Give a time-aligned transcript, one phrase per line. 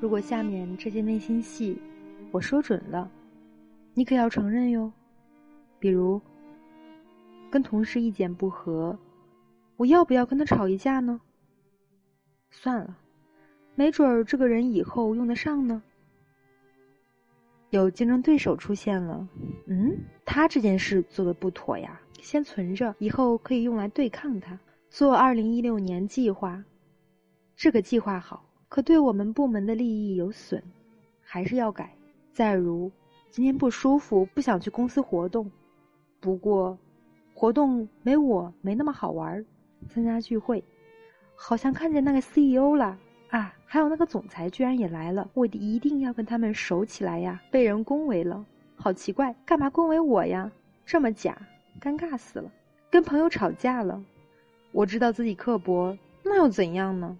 [0.00, 1.78] 如果下面这些内心戏
[2.30, 3.10] 我说准了，
[3.92, 4.90] 你可要承认哟。
[5.78, 6.20] 比如，
[7.50, 8.98] 跟同事意见不合，
[9.76, 11.20] 我要不要跟他吵一架呢？
[12.50, 12.96] 算了，
[13.74, 15.82] 没准儿这个人以后用得上呢。
[17.68, 19.28] 有竞争对手出现了，
[19.66, 24.58] 嗯，他这件事做的不妥呀，先存着，以后可以用来对抗他。
[24.88, 26.64] 做二零一六年计划，
[27.54, 30.62] 这个计划好，可对我们部门的利益有损，
[31.24, 31.92] 还是要改。
[32.32, 32.88] 再如，
[33.28, 35.50] 今天不舒服，不想去公司活动，
[36.20, 36.78] 不过，
[37.34, 39.44] 活动没我没那么好玩。
[39.88, 40.62] 参加聚会，
[41.34, 42.96] 好像看见那个 CEO 了。
[43.30, 47.42] 啊，还有那个总裁居然也来了，我一定要跟他们熟起来呀！
[47.50, 50.48] 被人恭维了，好奇怪，干嘛恭维我呀？
[50.86, 51.36] 这么假，
[51.80, 52.48] 尴尬死了。
[52.88, 54.00] 跟朋友吵架了，
[54.70, 57.18] 我知道自己刻薄，那又怎样呢？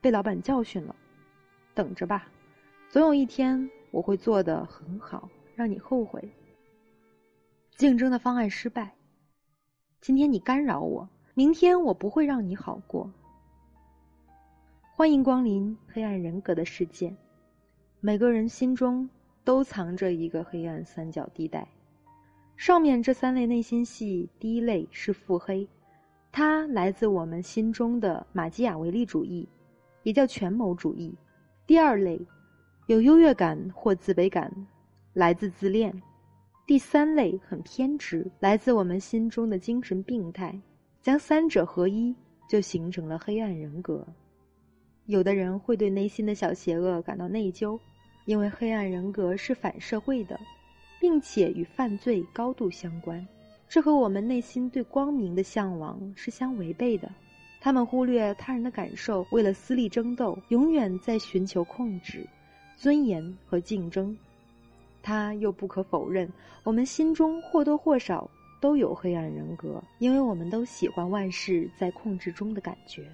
[0.00, 0.96] 被老板教训了，
[1.74, 2.28] 等着吧，
[2.88, 6.26] 总有一天我会做的很好，让你后悔。
[7.76, 8.94] 竞争的方案失败，
[10.00, 13.10] 今天你干扰我，明天我不会让你好过。
[14.94, 17.14] 欢迎光临黑暗人格的世界。
[18.00, 19.08] 每个人心中
[19.44, 21.66] 都藏着一个黑暗三角地带。
[22.56, 25.66] 上面这三类内心戏，第一类是腹黑，
[26.30, 29.48] 它来自我们心中的马基雅维利主义，
[30.02, 31.14] 也叫权谋主义。
[31.66, 32.20] 第二类
[32.86, 34.52] 有优越感或自卑感，
[35.12, 35.92] 来自自恋。
[36.66, 40.58] 第三类很偏执，来自我们心中的精神病态。
[41.02, 42.14] 将三者合一，
[42.48, 44.06] 就形成了黑暗人格。
[45.06, 47.78] 有的人会对内心的小邪恶感到内疚，
[48.26, 50.38] 因为黑暗人格是反社会的，
[51.00, 53.26] 并且与犯罪高度相关。
[53.66, 57.10] 这和我们内心对光明的向往是相违背的。
[57.60, 62.26] 他们忽略他人的感受，为了私利争斗，永远在寻求控制、
[62.74, 64.16] 尊严和竞争。
[65.02, 66.30] 他又不可否认，
[66.64, 73.06] 我们心中或多或少都有黑暗人格，因为我们都喜欢万事在控制中的感觉。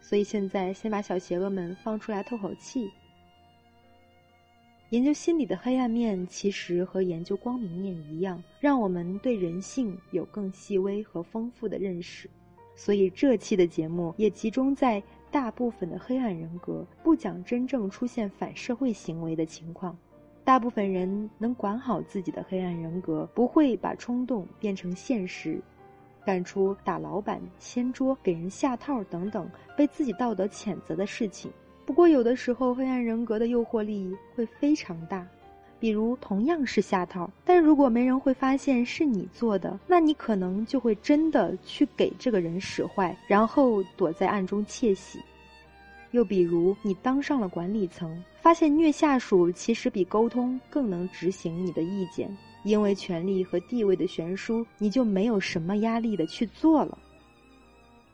[0.00, 2.90] 所以现在先把小邪恶们放出来透口气。
[4.90, 12.30] 研究心理的黑暗面，其实和研究光明面一样，让我们对人性有更细微和丰富的认识。
[12.78, 15.02] 所以这期的节目也集中在
[15.32, 19.98] 大部分的黑暗人格，不讲真正出现反社会行为的情况。
[20.44, 25.60] 大部分人能管好自己的黑暗人格，不会把冲动变成现实。
[26.24, 31.50] 干出打老板、掀桌、给人下套等等被自己道德谴责的事情。
[31.84, 35.26] 不过，有的时候黑暗人格的诱惑力会非常大。
[35.80, 45.20] 比如，同样是下套，但如果没人会发现是你做的，那你可能就会真的去给这个人使坏，然后躲在暗中窃喜。
[46.10, 52.34] 又比如，你当上了管理层，发现虐下属其实比沟通更能执行你的意见。
[52.64, 56.98] 因为权力和地位的悬殊，你就没有什么压力的去做了。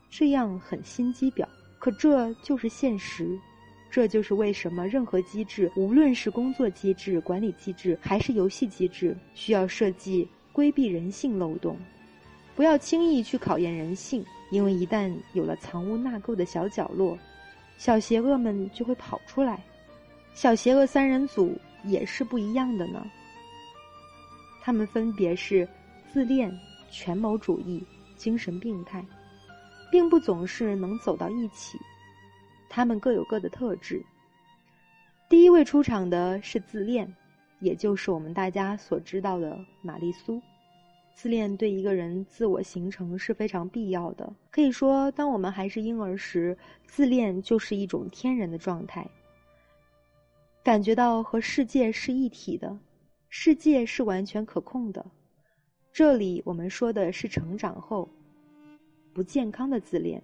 [0.09, 1.45] 这样很心机婊，
[1.79, 3.37] 可这就是现实。
[3.95, 11.77] 这就是为什么任何机制，无论是工作机制、管理机制，还是游戏机制，需要设计规避人性漏洞。
[12.57, 17.17] 不要轻易去考验人性，因为一旦有了藏污纳垢的小角落，
[17.77, 19.63] 小邪恶们就会跑出来。
[20.33, 23.01] 小邪恶三人组也是不一样的呢。
[24.61, 25.65] 他们分别是
[26.11, 26.53] 自恋、
[26.91, 27.81] 权谋主义、
[28.17, 29.01] 精神病态，
[29.89, 31.79] 并不总是能走到一起。
[32.75, 34.03] 他们各有各的特质。
[35.29, 37.09] 第一位出场的是自恋，
[37.61, 40.41] 也就是我们大家所知道的玛丽苏。
[41.13, 44.35] 自恋对一个人自我形成是非常必要的。
[44.51, 49.07] 可以说，当我们还是婴儿时，自恋就是一种天然的状态，
[50.61, 52.77] 感觉到和世界是一体的。
[53.29, 55.05] 世界是完全可控的，
[55.93, 58.09] 这里我们说的是成长后
[59.13, 60.21] 不健康的自恋。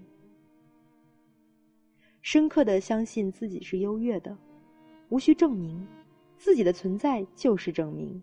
[2.21, 4.38] 深刻的相信自己是优越的，
[5.09, 5.85] 无需证明，
[6.38, 8.21] 自己的存在就是证明。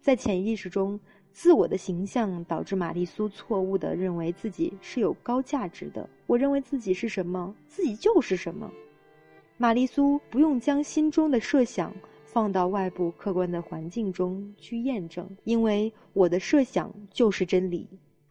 [0.00, 0.98] 在潜意识中，
[1.32, 6.08] 自我的形象导致玛丽苏错误的认为自己是有高价值的。
[6.26, 8.70] 我认为自己是什么，自己就是什么。
[9.56, 11.94] 玛丽苏不用将心中的设想。
[12.32, 17.88] 放到外部客观的环境中去验证，因为我的设想就是真理。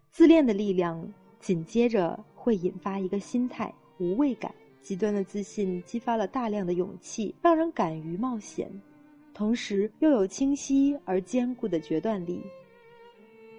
[0.10, 1.06] 自恋的力量
[1.38, 4.56] 紧接着会引发一个心态：无畏感。
[4.90, 8.68] 极端的自信激发了大量的勇气，让人敢于冒险，
[9.36, 12.42] 同时又有清晰而坚固的决断力。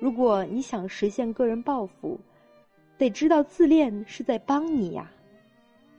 [0.01, 2.19] 如果你想实现个人抱负，
[2.99, 5.09] 得知道自恋是在帮你呀。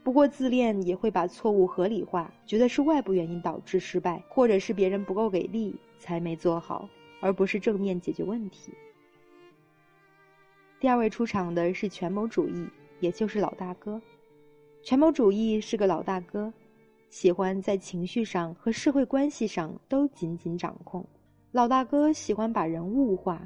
[0.04, 6.86] 不过自恋也会把错误合理化，觉得是外部原因导致失败，或者是别人不够给力才没做好，
[7.22, 8.70] 而不是正面解决问题。
[10.78, 12.68] 第二位出场的是权谋主义，
[13.00, 13.98] 也就是老大哥。
[14.84, 16.52] 权谋主义是个老大哥，
[17.08, 21.06] 喜欢在情绪上和社会关系上都紧紧掌控。
[21.52, 23.40] 老大哥喜欢把人物化，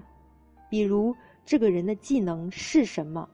[0.70, 3.28] 比如这个人的技能是什么，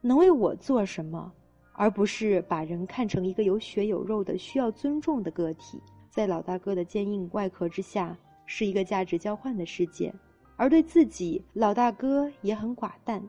[0.00, 1.32] 能为我做什么，
[1.72, 5.80] 而不是把人看成一个有血有肉的需要尊重的个体。
[6.08, 8.16] 在老大哥的坚硬外壳之下，
[8.46, 10.14] 是一个价值交换的世界，
[10.54, 13.20] 而对自己，老大哥也很寡淡。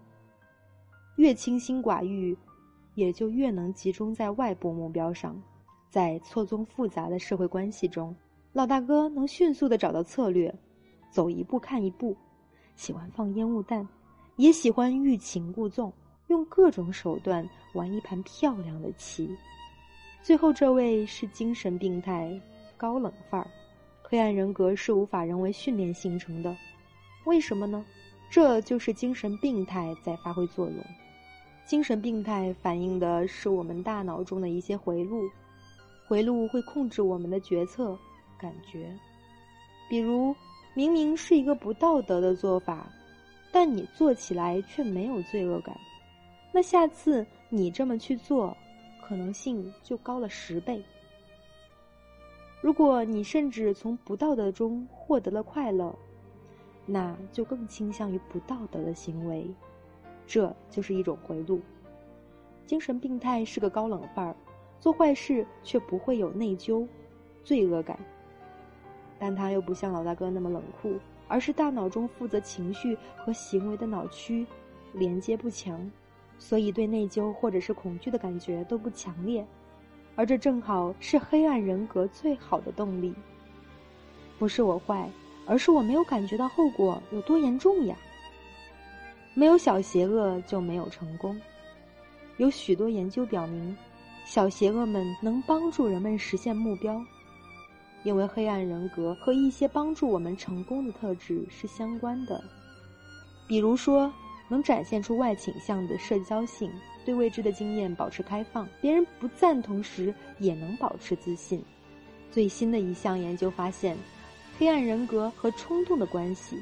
[1.16, 2.38] 越清心寡欲。
[2.94, 5.42] 也就越能集中在外部目标上，
[5.90, 8.16] 在错综复杂的社会关系中，
[8.54, 10.54] 老大哥能迅速的找到策略，
[11.10, 12.16] 走一步看一步，
[12.76, 13.88] 喜欢放烟雾弹，
[14.36, 15.92] 也喜欢欲擒故纵，
[16.28, 19.30] 用各种手段玩一盘漂亮的棋。
[20.22, 22.40] 最后这位是精神病态，
[22.78, 23.48] 高冷范儿，
[24.02, 26.56] 黑暗人格是无法人为训练形成的，
[27.26, 27.86] 为什么呢？
[28.30, 30.78] 这就是精神病态在发挥作用。
[31.72, 35.22] 精神病态反映的是我们大脑中的一些回路，
[36.06, 37.98] 回路会控制我们的决策、
[38.38, 38.94] 感觉。
[39.90, 40.36] 比如，
[40.74, 42.92] 明明是一个不道德的做法，
[43.54, 45.74] 但你做起来却没有罪恶感，
[46.52, 48.54] 那下次你这么去做，
[49.02, 50.84] 可能性就高了十倍。
[52.60, 55.96] 如果你甚至从不道德中获得了快乐，
[56.86, 59.50] 那就更倾向于不道德的行为。
[60.32, 61.60] 这就是一种回路。
[62.66, 64.36] 精神病态是个高冷范儿，
[64.80, 66.88] 做坏事却不会有内疚、
[67.44, 68.00] 罪恶感。
[69.20, 70.98] 但他又不像老大哥那么冷酷，
[71.28, 74.48] 而是大脑中负责情绪和行为的脑区
[74.94, 75.92] 连接不强，
[76.40, 79.46] 所以对内疚或者是恐惧的感觉都不强烈。
[80.16, 83.14] 而这正好是黑暗人格最好的动力。
[84.40, 85.12] 不是我坏，
[85.46, 87.98] 而是我没有感觉到后果有多严重呀。
[89.34, 91.40] 没有小邪恶就没有成功。
[92.38, 93.76] 有许多研究表明，
[94.26, 97.02] 小邪恶们能帮助人们实现目标，
[98.04, 102.44] 因为黑暗人格和一些帮助我们成功的特质是相关的。
[103.48, 104.12] 比如说，
[104.50, 106.72] 能展现出外倾向的社交性，
[107.06, 111.64] 对未知的经验保持开放，别人不赞同时也能保持自信。
[112.32, 113.98] 最新的一项研究发现，
[114.58, 116.58] 黑暗人格和冲动的关系。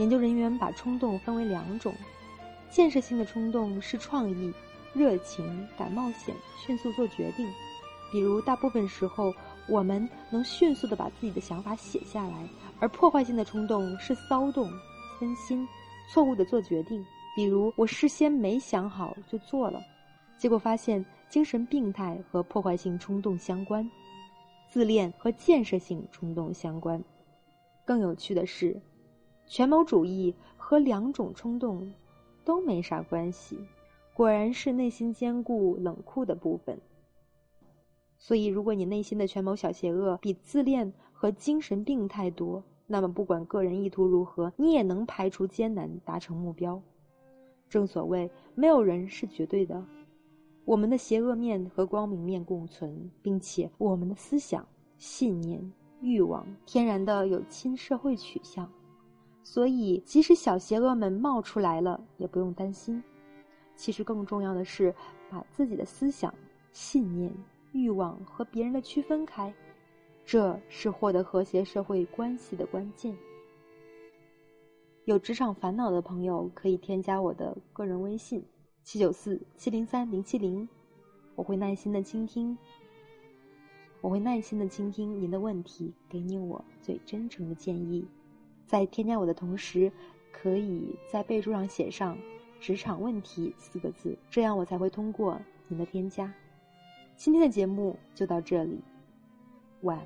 [0.00, 1.94] 研究人员把冲动分为两种：
[2.70, 4.50] 建设性的冲动是创意、
[4.94, 7.46] 热情、敢冒险、迅速做决定，
[8.10, 9.30] 比如大部分时候
[9.68, 12.48] 我们能迅速的把自己的想法写下来；
[12.78, 14.72] 而破坏性的冲动是骚动、
[15.18, 15.68] 分心、
[16.10, 17.04] 错误的做决定，
[17.36, 19.82] 比如我事先没想好就做了，
[20.38, 23.86] 结果发现精神病态和破坏性冲动相关，
[24.70, 26.98] 自恋和建设性冲动相关。
[27.84, 28.80] 更有趣的是。
[29.50, 31.92] 权谋主义和两种冲动
[32.44, 33.58] 都没啥关系，
[34.14, 36.80] 果然是内心坚固冷酷的部分。
[38.16, 46.80] 所以，如果你内心的权谋小邪恶比自恋和精神病态多，那么不管个人意图如何，你也能排除艰难达成目标。
[47.68, 49.84] 正所谓，没有人是绝对的，
[50.64, 54.64] 我们的邪恶面和光明面共存，并且我们的思想、
[54.96, 58.70] 信念、欲望天然的有亲社会取向。
[59.42, 63.02] 所以，即使小邪恶们冒出来了，也不用担心。
[63.74, 64.94] 其实，更重要的是
[65.30, 66.32] 把自己的思想、
[66.72, 67.32] 信念、
[67.72, 69.52] 欲望和别人的区分开，
[70.24, 73.16] 这是获得和谐社会关系的关键。
[75.06, 78.44] 有职场烦恼的朋友可以添加我的个人微信：
[78.84, 80.68] 七九四七零三零七零，
[81.34, 82.56] 我会耐心的倾听。
[84.02, 88.06] 我会耐心的倾听您的问题，给你我最真诚的建议。
[88.70, 89.90] 在添加我的同时，
[90.30, 92.16] 可以在备注上写上
[92.62, 96.32] “职场问题”四个字，这样我才会通过您的添加。
[97.16, 98.80] 今天的节目就到这里，
[99.80, 100.00] 晚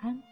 [0.00, 0.22] 安。